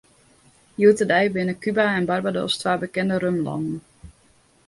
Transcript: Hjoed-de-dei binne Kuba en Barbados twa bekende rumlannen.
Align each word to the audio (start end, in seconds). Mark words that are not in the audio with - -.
Hjoed-de-dei 0.77 1.29
binne 1.33 1.53
Kuba 1.65 1.85
en 1.97 2.05
Barbados 2.09 2.53
twa 2.61 2.73
bekende 2.85 3.15
rumlannen. 3.21 3.77